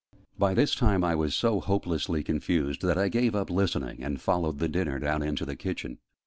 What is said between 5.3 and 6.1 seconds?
the kitchen.